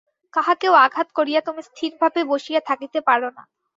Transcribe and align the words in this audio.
কাহাকেও 0.33 0.73
আঘাত 0.85 1.07
করিয়া 1.15 1.41
তুমি 1.41 1.61
স্থিরভাবে 1.63 2.19
বসিয়া 2.31 2.61
থাকিতে 2.69 2.99
পার 3.07 3.21
না। 3.27 3.43